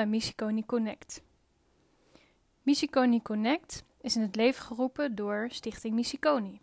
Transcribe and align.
bij 0.00 0.08
Missiconi 0.08 0.66
Connect. 0.66 1.22
Missiconi 2.62 3.22
Connect 3.22 3.84
is 4.00 4.16
in 4.16 4.22
het 4.22 4.36
leven 4.36 4.62
geroepen 4.62 5.14
door 5.14 5.46
Stichting 5.50 5.94
Missiconi. 5.94 6.60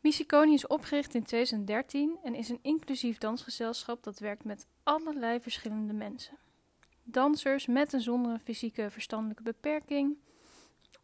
Missiconi 0.00 0.54
is 0.54 0.66
opgericht 0.66 1.14
in 1.14 1.22
2013 1.22 2.18
en 2.22 2.34
is 2.34 2.48
een 2.48 2.58
inclusief 2.62 3.18
dansgezelschap 3.18 4.02
dat 4.02 4.18
werkt 4.18 4.44
met 4.44 4.66
allerlei 4.82 5.40
verschillende 5.40 5.92
mensen. 5.92 6.38
Dansers 7.02 7.66
met 7.66 7.92
en 7.92 8.00
zonder 8.00 8.32
een 8.32 8.40
fysieke 8.40 8.90
verstandelijke 8.90 9.42
beperking 9.42 10.16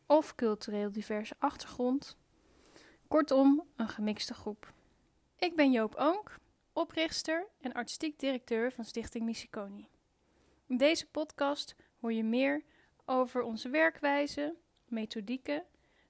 of 0.06 0.34
cultureel 0.34 0.92
diverse 0.92 1.34
achtergrond. 1.38 2.16
Kortom, 3.08 3.62
een 3.76 3.88
gemixte 3.88 4.34
groep. 4.34 4.72
Ik 5.36 5.56
ben 5.56 5.72
Joop 5.72 5.94
Oonk, 5.94 6.36
oprichter 6.72 7.46
en 7.60 7.72
artistiek 7.72 8.18
directeur 8.18 8.72
van 8.72 8.84
Stichting 8.84 9.24
Missiconi. 9.24 9.88
In 10.68 10.76
deze 10.76 11.06
podcast 11.06 11.76
hoor 12.00 12.12
je 12.12 12.24
meer 12.24 12.62
over 13.04 13.42
onze 13.42 13.68
werkwijze, 13.68 14.54
methodieken, 14.84 15.64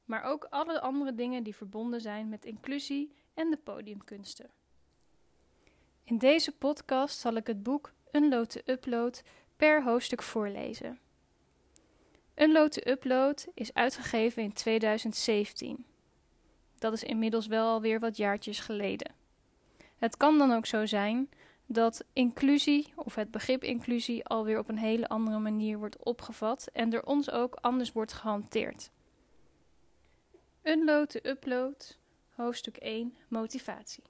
maar 0.05 0.23
ook 0.23 0.45
alle 0.51 0.81
andere 0.81 1.15
dingen 1.15 1.43
die 1.43 1.55
verbonden 1.55 2.01
zijn 2.01 2.29
met 2.29 2.45
inclusie 2.45 3.13
en 3.35 3.51
de 3.51 3.57
podiumkunsten. 3.57 4.51
In 6.05 6.19
deze 6.19 6.53
podcast 6.53 7.19
zal 7.19 7.35
ik 7.35 7.47
het 7.47 7.63
boek 7.63 7.93
Unload 8.13 8.51
to 8.51 8.61
Upload 8.65 9.23
per 9.57 9.83
hoofdstuk 9.83 10.23
voorlezen. 10.23 10.99
Unload 12.35 12.73
to 12.73 12.91
Upload 12.91 13.47
is 13.55 13.75
uitgegeven 13.75 14.43
in 14.43 14.53
2017. 14.53 15.85
Dat 16.79 16.93
is 16.93 17.03
inmiddels 17.03 17.47
wel 17.47 17.67
alweer 17.67 18.01
wat 18.01 18.17
jaartjes 18.17 18.61
geleden. 18.61 19.15
Het 19.97 20.17
kan 20.17 20.39
dan 20.39 20.53
ook 20.53 20.67
zo 20.67 20.87
zijn 20.87 21.29
dat 21.71 22.05
inclusie 22.13 22.93
of 22.95 23.15
het 23.15 23.31
begrip 23.31 23.63
inclusie 23.63 24.25
alweer 24.25 24.59
op 24.59 24.69
een 24.69 24.79
hele 24.79 25.09
andere 25.09 25.39
manier 25.39 25.79
wordt 25.79 26.05
opgevat 26.05 26.69
en 26.73 26.91
door 26.91 27.03
ons 27.03 27.31
ook 27.31 27.55
anders 27.55 27.93
wordt 27.93 28.13
gehanteerd. 28.13 28.91
Unload 30.63 31.11
to 31.11 31.21
upload, 31.23 31.99
hoofdstuk 32.35 32.77
1, 32.77 33.17
motivatie. 33.29 34.03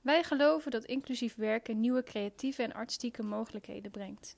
Wij 0.00 0.22
geloven 0.22 0.70
dat 0.70 0.84
inclusief 0.84 1.34
werken 1.34 1.80
nieuwe 1.80 2.02
creatieve 2.02 2.62
en 2.62 2.72
artistieke 2.72 3.22
mogelijkheden 3.22 3.90
brengt. 3.90 4.36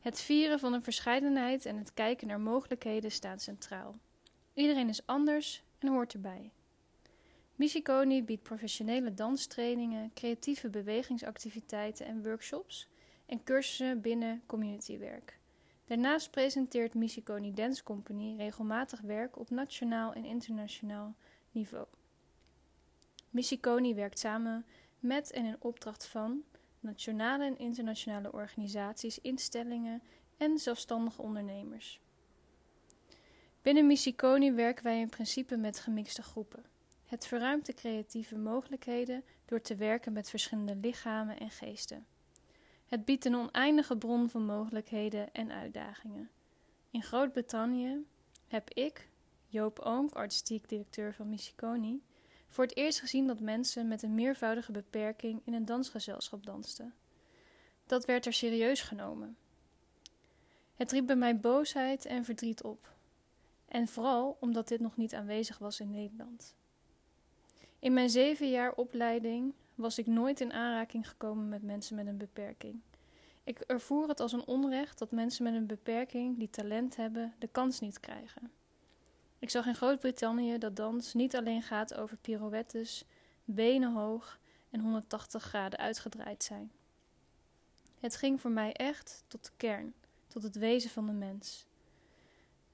Het 0.00 0.20
vieren 0.20 0.58
van 0.58 0.72
een 0.72 0.82
verscheidenheid 0.82 1.66
en 1.66 1.76
het 1.76 1.94
kijken 1.94 2.26
naar 2.26 2.40
mogelijkheden 2.40 3.10
staan 3.10 3.38
centraal. 3.38 3.98
Iedereen 4.54 4.88
is 4.88 5.06
anders 5.06 5.62
en 5.78 5.88
hoort 5.88 6.12
erbij. 6.12 6.52
Missiconi 7.56 8.22
biedt 8.24 8.42
professionele 8.42 9.14
danstrainingen, 9.14 10.10
creatieve 10.14 10.68
bewegingsactiviteiten 10.68 12.06
en 12.06 12.22
workshops 12.22 12.88
en 13.26 13.44
cursussen 13.44 14.00
binnen 14.00 14.42
communitywerk. 14.46 15.38
Daarnaast 15.84 16.30
presenteert 16.30 16.94
Missiconi 16.94 17.52
Dance 17.52 17.82
Company 17.82 18.36
regelmatig 18.36 19.00
werk 19.00 19.38
op 19.38 19.50
nationaal 19.50 20.12
en 20.12 20.24
internationaal 20.24 21.14
niveau. 21.50 21.86
Missiconi 23.30 23.94
werkt 23.94 24.18
samen 24.18 24.66
met 24.98 25.30
en 25.30 25.44
in 25.44 25.56
opdracht 25.58 26.06
van 26.06 26.42
nationale 26.80 27.44
en 27.44 27.58
internationale 27.58 28.32
organisaties, 28.32 29.18
instellingen 29.18 30.02
en 30.36 30.58
zelfstandige 30.58 31.22
ondernemers. 31.22 32.00
Binnen 33.62 33.86
Missiconi 33.86 34.52
werken 34.52 34.84
wij 34.84 35.00
in 35.00 35.08
principe 35.08 35.56
met 35.56 35.80
gemixte 35.80 36.22
groepen. 36.22 36.71
Het 37.12 37.26
verruimt 37.26 37.66
de 37.66 37.74
creatieve 37.74 38.36
mogelijkheden 38.36 39.24
door 39.44 39.60
te 39.60 39.74
werken 39.74 40.12
met 40.12 40.30
verschillende 40.30 40.76
lichamen 40.76 41.38
en 41.38 41.50
geesten. 41.50 42.06
Het 42.86 43.04
biedt 43.04 43.24
een 43.24 43.34
oneindige 43.34 43.96
bron 43.96 44.30
van 44.30 44.44
mogelijkheden 44.44 45.32
en 45.32 45.52
uitdagingen. 45.52 46.30
In 46.90 47.02
Groot-Brittannië 47.02 48.06
heb 48.46 48.70
ik, 48.70 49.08
Joop 49.46 49.78
Oonk, 49.78 50.12
artistiek 50.12 50.68
directeur 50.68 51.14
van 51.14 51.28
Missiconi, 51.28 52.02
voor 52.48 52.64
het 52.64 52.76
eerst 52.76 53.00
gezien 53.00 53.26
dat 53.26 53.40
mensen 53.40 53.88
met 53.88 54.02
een 54.02 54.14
meervoudige 54.14 54.72
beperking 54.72 55.40
in 55.44 55.54
een 55.54 55.64
dansgezelschap 55.64 56.44
dansten. 56.44 56.94
Dat 57.86 58.04
werd 58.04 58.26
er 58.26 58.32
serieus 58.32 58.80
genomen. 58.80 59.36
Het 60.74 60.92
riep 60.92 61.06
bij 61.06 61.16
mij 61.16 61.40
boosheid 61.40 62.04
en 62.04 62.24
verdriet 62.24 62.62
op. 62.62 62.92
En 63.68 63.88
vooral 63.88 64.36
omdat 64.40 64.68
dit 64.68 64.80
nog 64.80 64.96
niet 64.96 65.14
aanwezig 65.14 65.58
was 65.58 65.80
in 65.80 65.90
Nederland. 65.90 66.54
In 67.82 67.92
mijn 67.92 68.10
zeven 68.10 68.50
jaar 68.50 68.72
opleiding 68.74 69.54
was 69.74 69.98
ik 69.98 70.06
nooit 70.06 70.40
in 70.40 70.52
aanraking 70.52 71.08
gekomen 71.08 71.48
met 71.48 71.62
mensen 71.62 71.96
met 71.96 72.06
een 72.06 72.16
beperking. 72.16 72.80
Ik 73.44 73.58
ervoer 73.60 74.08
het 74.08 74.20
als 74.20 74.32
een 74.32 74.46
onrecht 74.46 74.98
dat 74.98 75.10
mensen 75.10 75.44
met 75.44 75.54
een 75.54 75.66
beperking 75.66 76.38
die 76.38 76.50
talent 76.50 76.96
hebben, 76.96 77.34
de 77.38 77.46
kans 77.46 77.80
niet 77.80 78.00
krijgen. 78.00 78.50
Ik 79.38 79.50
zag 79.50 79.66
in 79.66 79.74
Groot-Brittannië 79.74 80.58
dat 80.58 80.76
dans 80.76 81.14
niet 81.14 81.36
alleen 81.36 81.62
gaat 81.62 81.94
over 81.94 82.16
pirouettes, 82.16 83.04
benen 83.44 83.92
hoog 83.92 84.38
en 84.70 84.80
180 84.80 85.42
graden 85.42 85.78
uitgedraaid 85.78 86.44
zijn. 86.44 86.72
Het 88.00 88.16
ging 88.16 88.40
voor 88.40 88.50
mij 88.50 88.72
echt 88.72 89.24
tot 89.26 89.44
de 89.44 89.52
kern, 89.56 89.94
tot 90.26 90.42
het 90.42 90.56
wezen 90.56 90.90
van 90.90 91.06
de 91.06 91.12
mens. 91.12 91.66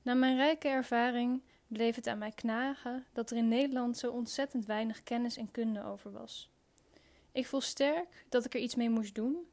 Na 0.02 0.14
mijn 0.14 0.36
rijke 0.36 0.68
ervaring 0.68 1.42
bleef 1.68 1.94
het 1.94 2.06
aan 2.06 2.18
mij 2.18 2.32
knagen 2.32 3.06
dat 3.12 3.30
er 3.30 3.36
in 3.36 3.48
Nederland 3.48 3.98
zo 3.98 4.10
ontzettend 4.10 4.66
weinig 4.66 5.02
kennis 5.02 5.36
en 5.36 5.50
kunde 5.50 5.84
over 5.84 6.12
was. 6.12 6.50
Ik 7.32 7.46
voel 7.46 7.60
sterk 7.60 8.24
dat 8.28 8.44
ik 8.44 8.54
er 8.54 8.60
iets 8.60 8.74
mee 8.74 8.90
moest 8.90 9.14
doen. 9.14 9.48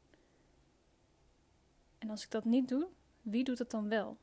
En 1.98 2.10
als 2.10 2.24
ik 2.24 2.30
dat 2.30 2.44
niet 2.44 2.68
doe, 2.68 2.86
wie 3.22 3.44
doet 3.44 3.58
het 3.58 3.70
dan 3.70 3.88
wel? 3.88 4.16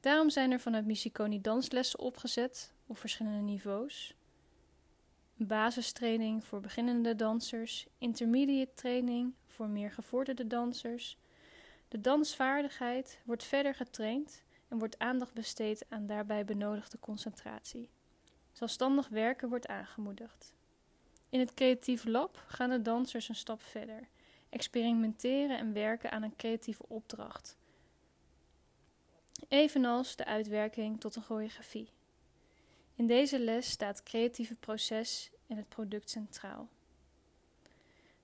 Daarom 0.00 0.30
zijn 0.30 0.50
er 0.50 0.60
vanuit 0.60 0.86
Missiconi 0.86 1.40
danslessen 1.40 1.98
opgezet 1.98 2.72
op 2.86 2.98
verschillende 2.98 3.42
niveaus. 3.42 4.14
Basistraining 5.34 6.44
voor 6.44 6.60
beginnende 6.60 7.16
dansers, 7.16 7.86
intermediate 7.98 8.74
training 8.74 9.34
voor 9.46 9.68
meer 9.68 9.92
gevorderde 9.92 10.46
dansers. 10.46 11.18
De 11.88 12.00
dansvaardigheid 12.00 13.20
wordt 13.24 13.44
verder 13.44 13.74
getraind 13.74 14.42
en 14.72 14.78
wordt 14.78 14.98
aandacht 14.98 15.34
besteed 15.34 15.84
aan 15.88 16.06
daarbij 16.06 16.44
benodigde 16.44 16.98
concentratie. 17.00 17.90
Zelfstandig 18.52 19.08
werken 19.08 19.48
wordt 19.48 19.68
aangemoedigd. 19.68 20.54
In 21.28 21.40
het 21.40 21.54
creatief 21.54 22.04
lab 22.04 22.42
gaan 22.46 22.70
de 22.70 22.82
dansers 22.82 23.28
een 23.28 23.34
stap 23.34 23.62
verder, 23.62 24.08
experimenteren 24.48 25.58
en 25.58 25.72
werken 25.72 26.10
aan 26.10 26.22
een 26.22 26.36
creatieve 26.36 26.84
opdracht 26.88 27.56
evenals 29.48 30.16
de 30.16 30.24
uitwerking 30.24 31.00
tot 31.00 31.16
een 31.16 31.22
choreografie. 31.22 31.88
In 32.94 33.06
deze 33.06 33.38
les 33.38 33.70
staat 33.70 33.96
het 33.96 34.08
creatieve 34.08 34.54
proces 34.54 35.30
en 35.46 35.56
het 35.56 35.68
product 35.68 36.10
centraal. 36.10 36.68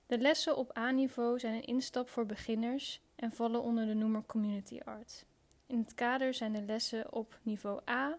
De 0.05 0.17
lessen 0.17 0.57
op 0.57 0.77
A-niveau 0.77 1.39
zijn 1.39 1.53
een 1.53 1.65
instap 1.65 2.09
voor 2.09 2.25
beginners 2.25 3.01
en 3.15 3.31
vallen 3.31 3.61
onder 3.61 3.85
de 3.85 3.93
noemer 3.93 4.25
Community 4.25 4.79
Art. 4.85 5.25
In 5.69 5.79
het 5.79 5.93
kader 5.93 6.33
zijn 6.33 6.53
de 6.53 6.61
lessen 6.61 7.13
op 7.13 7.39
niveau 7.41 7.81
A 7.89 8.17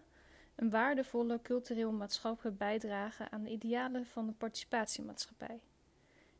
een 0.55 0.69
waardevolle 0.69 1.41
cultureel-maatschappelijke 1.41 2.57
bijdrage 2.57 3.29
aan 3.29 3.43
de 3.43 3.49
idealen 3.49 4.05
van 4.05 4.25
de 4.25 4.31
participatiemaatschappij. 4.31 5.59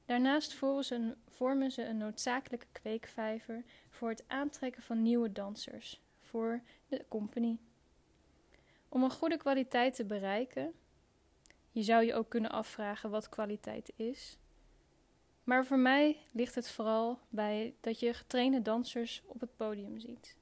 Daarnaast 0.05 0.53
vormen 1.27 1.71
ze 1.71 1.85
een 1.85 1.97
noodzakelijke 1.97 2.65
kweekvijver 2.71 3.63
voor 3.89 4.09
het 4.09 4.23
aantrekken 4.27 4.83
van 4.83 5.01
nieuwe 5.01 5.31
dansers, 5.31 6.01
voor 6.19 6.61
de 6.87 7.05
company. 7.07 7.57
Om 8.89 9.03
een 9.03 9.11
goede 9.11 9.37
kwaliteit 9.37 9.95
te 9.95 10.05
bereiken, 10.05 10.73
je 11.71 11.83
zou 11.83 12.05
je 12.05 12.13
ook 12.13 12.29
kunnen 12.29 12.51
afvragen 12.51 13.09
wat 13.09 13.29
kwaliteit 13.29 13.93
is. 13.95 14.37
Maar 15.43 15.65
voor 15.65 15.79
mij 15.79 16.17
ligt 16.31 16.55
het 16.55 16.69
vooral 16.69 17.19
bij 17.29 17.75
dat 17.81 17.99
je 17.99 18.13
getrainde 18.13 18.61
dansers 18.61 19.21
op 19.25 19.39
het 19.39 19.55
podium 19.55 19.99
ziet. 19.99 20.39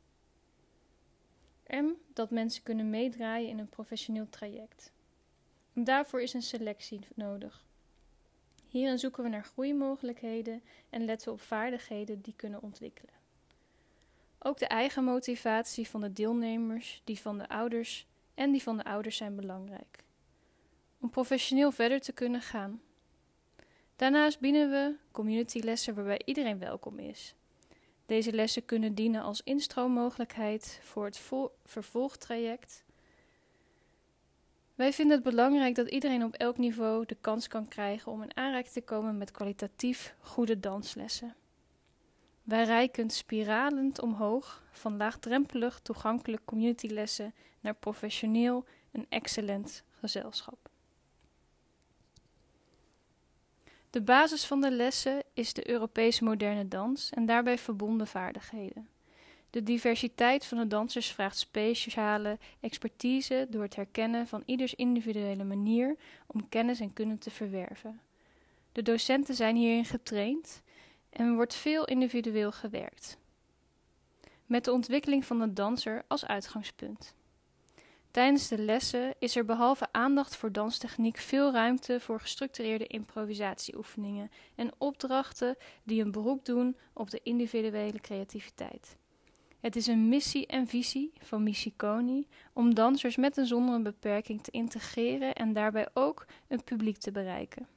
Dat 2.13 2.31
mensen 2.31 2.63
kunnen 2.63 2.89
meedraaien 2.89 3.49
in 3.49 3.59
een 3.59 3.69
professioneel 3.69 4.29
traject. 4.29 4.91
Daarvoor 5.73 6.21
is 6.21 6.33
een 6.33 6.41
selectie 6.41 6.99
nodig. 7.15 7.65
Hierin 8.67 8.99
zoeken 8.99 9.23
we 9.23 9.29
naar 9.29 9.43
groeimogelijkheden 9.43 10.61
en 10.89 11.05
letten 11.05 11.27
we 11.27 11.33
op 11.33 11.41
vaardigheden 11.41 12.21
die 12.21 12.33
kunnen 12.35 12.61
ontwikkelen. 12.61 13.13
Ook 14.39 14.57
de 14.57 14.67
eigen 14.67 15.03
motivatie 15.03 15.87
van 15.87 16.01
de 16.01 16.13
deelnemers, 16.13 17.01
die 17.03 17.19
van 17.19 17.37
de 17.37 17.49
ouders 17.49 18.07
en 18.33 18.51
die 18.51 18.63
van 18.63 18.77
de 18.77 18.83
ouders 18.83 19.17
zijn 19.17 19.35
belangrijk. 19.35 20.03
Om 20.99 21.09
professioneel 21.09 21.71
verder 21.71 22.01
te 22.01 22.11
kunnen 22.11 22.41
gaan. 22.41 22.81
Daarnaast 23.95 24.39
bieden 24.39 24.69
we 24.69 24.95
communitylessen 25.11 25.95
waarbij 25.95 26.21
iedereen 26.25 26.59
welkom 26.59 26.99
is. 26.99 27.35
Deze 28.09 28.33
lessen 28.33 28.65
kunnen 28.65 28.95
dienen 28.95 29.21
als 29.21 29.41
instroommogelijkheid 29.43 30.79
voor 30.83 31.05
het 31.05 31.21
vervolgtraject. 31.63 32.83
Wij 34.75 34.93
vinden 34.93 35.15
het 35.15 35.25
belangrijk 35.25 35.75
dat 35.75 35.89
iedereen 35.89 36.23
op 36.23 36.33
elk 36.33 36.57
niveau 36.57 37.05
de 37.05 37.17
kans 37.21 37.47
kan 37.47 37.67
krijgen 37.67 38.11
om 38.11 38.21
in 38.21 38.37
aanraking 38.37 38.73
te 38.73 38.81
komen 38.81 39.17
met 39.17 39.31
kwalitatief 39.31 40.15
goede 40.19 40.59
danslessen. 40.59 41.35
Wij 42.43 42.63
reiken 42.63 43.09
spiralend 43.09 44.01
omhoog 44.01 44.63
van 44.71 44.97
laagdrempelig 44.97 45.79
toegankelijk 45.79 46.45
communitylessen 46.45 47.33
naar 47.59 47.75
professioneel 47.75 48.65
en 48.91 49.05
excellent 49.09 49.83
gezelschap. 49.99 50.68
De 53.89 54.01
basis 54.01 54.45
van 54.45 54.61
de 54.61 54.71
lessen 54.71 55.23
is 55.33 55.53
de 55.53 55.69
Europese 55.69 56.23
moderne 56.23 56.67
dans 56.67 57.09
en 57.09 57.25
daarbij 57.25 57.57
verbonden 57.57 58.07
vaardigheden. 58.07 58.89
De 59.49 59.63
diversiteit 59.63 60.45
van 60.45 60.57
de 60.57 60.67
dansers 60.67 61.11
vraagt 61.11 61.37
speciale 61.37 62.37
expertise 62.59 63.47
door 63.49 63.61
het 63.61 63.75
herkennen 63.75 64.27
van 64.27 64.43
ieders 64.45 64.75
individuele 64.75 65.43
manier 65.43 65.95
om 66.27 66.49
kennis 66.49 66.79
en 66.79 66.93
kunde 66.93 67.17
te 67.17 67.31
verwerven. 67.31 68.01
De 68.71 68.81
docenten 68.81 69.35
zijn 69.35 69.55
hierin 69.55 69.85
getraind 69.85 70.61
en 71.09 71.35
wordt 71.35 71.55
veel 71.55 71.85
individueel 71.85 72.51
gewerkt. 72.51 73.17
Met 74.45 74.65
de 74.65 74.71
ontwikkeling 74.71 75.25
van 75.25 75.39
de 75.39 75.53
danser 75.53 76.03
als 76.07 76.25
uitgangspunt. 76.25 77.15
Tijdens 78.11 78.47
de 78.47 78.57
lessen 78.57 79.13
is 79.19 79.35
er 79.35 79.45
behalve 79.45 79.87
aandacht 79.91 80.35
voor 80.35 80.51
danstechniek 80.51 81.17
veel 81.17 81.51
ruimte 81.51 81.99
voor 81.99 82.19
gestructureerde 82.19 82.87
improvisatieoefeningen 82.87 84.31
en 84.55 84.71
opdrachten 84.77 85.55
die 85.83 86.03
een 86.03 86.11
beroep 86.11 86.45
doen 86.45 86.77
op 86.93 87.09
de 87.09 87.19
individuele 87.23 87.99
creativiteit. 87.99 88.97
Het 89.59 89.75
is 89.75 89.87
een 89.87 90.09
missie 90.09 90.47
en 90.47 90.67
visie 90.67 91.13
van 91.19 91.43
Missiconi 91.43 92.27
om 92.53 92.73
dansers 92.73 93.15
met 93.15 93.37
en 93.37 93.47
zonder 93.47 93.75
een 93.75 93.83
beperking 93.83 94.43
te 94.43 94.51
integreren 94.51 95.35
en 95.35 95.53
daarbij 95.53 95.87
ook 95.93 96.25
een 96.47 96.63
publiek 96.63 96.97
te 96.97 97.11
bereiken. 97.11 97.67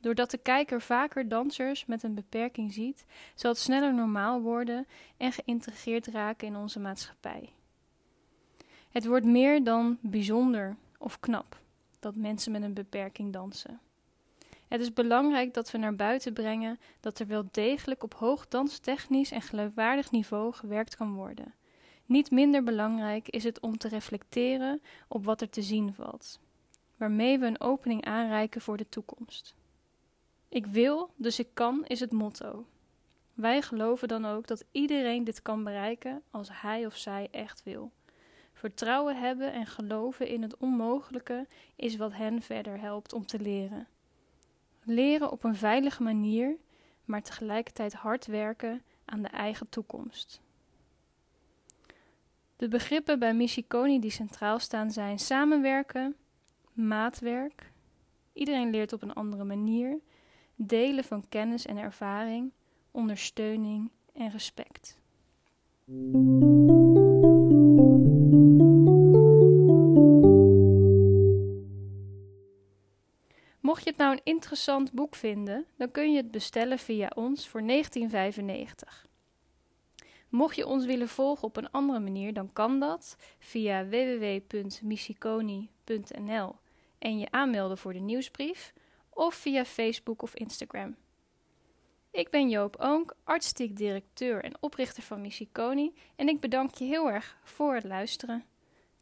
Doordat 0.00 0.30
de 0.30 0.38
kijker 0.38 0.82
vaker 0.82 1.28
dansers 1.28 1.86
met 1.86 2.02
een 2.02 2.14
beperking 2.14 2.72
ziet, 2.72 3.04
zal 3.34 3.50
het 3.50 3.60
sneller 3.60 3.94
normaal 3.94 4.40
worden 4.40 4.86
en 5.16 5.32
geïntegreerd 5.32 6.06
raken 6.06 6.46
in 6.46 6.56
onze 6.56 6.80
maatschappij. 6.80 7.52
Het 8.96 9.06
wordt 9.06 9.24
meer 9.24 9.64
dan 9.64 9.98
bijzonder 10.00 10.76
of 10.98 11.20
knap 11.20 11.60
dat 11.98 12.16
mensen 12.16 12.52
met 12.52 12.62
een 12.62 12.74
beperking 12.74 13.32
dansen. 13.32 13.80
Het 14.68 14.80
is 14.80 14.92
belangrijk 14.92 15.54
dat 15.54 15.70
we 15.70 15.78
naar 15.78 15.96
buiten 15.96 16.32
brengen 16.32 16.78
dat 17.00 17.18
er 17.18 17.26
wel 17.26 17.48
degelijk 17.50 18.02
op 18.02 18.14
hoog 18.14 18.48
danstechnisch 18.48 19.30
en 19.30 19.42
geloofwaardig 19.42 20.10
niveau 20.10 20.52
gewerkt 20.52 20.96
kan 20.96 21.14
worden. 21.14 21.54
Niet 22.06 22.30
minder 22.30 22.62
belangrijk 22.62 23.28
is 23.28 23.44
het 23.44 23.60
om 23.60 23.78
te 23.78 23.88
reflecteren 23.88 24.82
op 25.08 25.24
wat 25.24 25.40
er 25.40 25.50
te 25.50 25.62
zien 25.62 25.94
valt, 25.94 26.40
waarmee 26.96 27.38
we 27.38 27.46
een 27.46 27.60
opening 27.60 28.04
aanreiken 28.04 28.60
voor 28.60 28.76
de 28.76 28.88
toekomst. 28.88 29.54
Ik 30.48 30.66
wil, 30.66 31.10
dus 31.16 31.38
ik 31.38 31.48
kan, 31.52 31.84
is 31.86 32.00
het 32.00 32.12
motto. 32.12 32.66
Wij 33.34 33.62
geloven 33.62 34.08
dan 34.08 34.24
ook 34.26 34.46
dat 34.46 34.64
iedereen 34.70 35.24
dit 35.24 35.42
kan 35.42 35.64
bereiken 35.64 36.22
als 36.30 36.48
hij 36.52 36.86
of 36.86 36.96
zij 36.96 37.28
echt 37.30 37.62
wil. 37.62 37.92
Vertrouwen 38.56 39.16
hebben 39.16 39.52
en 39.52 39.66
geloven 39.66 40.28
in 40.28 40.42
het 40.42 40.56
onmogelijke 40.56 41.46
is 41.74 41.96
wat 41.96 42.12
hen 42.12 42.42
verder 42.42 42.80
helpt 42.80 43.12
om 43.12 43.26
te 43.26 43.40
leren. 43.40 43.86
Leren 44.82 45.30
op 45.30 45.44
een 45.44 45.56
veilige 45.56 46.02
manier, 46.02 46.56
maar 47.04 47.22
tegelijkertijd 47.22 47.92
hard 47.92 48.26
werken 48.26 48.82
aan 49.04 49.22
de 49.22 49.28
eigen 49.28 49.68
toekomst. 49.68 50.40
De 52.56 52.68
begrippen 52.68 53.18
bij 53.18 53.34
Michiconi 53.34 54.00
die 54.00 54.10
centraal 54.10 54.58
staan 54.58 54.90
zijn 54.90 55.18
samenwerken, 55.18 56.16
maatwerk, 56.72 57.72
iedereen 58.32 58.70
leert 58.70 58.92
op 58.92 59.02
een 59.02 59.14
andere 59.14 59.44
manier, 59.44 59.98
delen 60.54 61.04
van 61.04 61.28
kennis 61.28 61.66
en 61.66 61.76
ervaring, 61.76 62.52
ondersteuning 62.90 63.90
en 64.12 64.30
respect. 64.30 64.98
Mocht 73.66 73.84
je 73.84 73.90
het 73.90 73.98
nou 73.98 74.12
een 74.12 74.20
interessant 74.24 74.92
boek 74.92 75.14
vinden, 75.14 75.66
dan 75.76 75.90
kun 75.90 76.10
je 76.10 76.16
het 76.16 76.30
bestellen 76.30 76.78
via 76.78 77.10
ons 77.14 77.48
voor 77.48 77.66
1995. 77.66 79.06
Mocht 80.28 80.56
je 80.56 80.66
ons 80.66 80.84
willen 80.84 81.08
volgen 81.08 81.44
op 81.44 81.56
een 81.56 81.70
andere 81.70 82.00
manier, 82.00 82.32
dan 82.32 82.52
kan 82.52 82.80
dat 82.80 83.16
via 83.38 83.86
www.missiconi.nl 83.86 86.56
en 86.98 87.18
je 87.18 87.30
aanmelden 87.30 87.78
voor 87.78 87.92
de 87.92 87.98
nieuwsbrief 87.98 88.72
of 89.10 89.34
via 89.34 89.64
Facebook 89.64 90.22
of 90.22 90.34
Instagram. 90.34 90.96
Ik 92.10 92.30
ben 92.30 92.48
Joop 92.48 92.76
Oonk, 92.78 93.14
artistiek 93.24 93.76
directeur 93.76 94.44
en 94.44 94.56
oprichter 94.60 95.02
van 95.02 95.20
Missiconi 95.20 95.94
en 96.16 96.28
ik 96.28 96.40
bedank 96.40 96.74
je 96.74 96.84
heel 96.84 97.10
erg 97.10 97.38
voor 97.42 97.74
het 97.74 97.84
luisteren. 97.84 98.44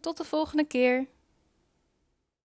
Tot 0.00 0.16
de 0.16 0.24
volgende 0.24 0.66
keer! 0.66 1.06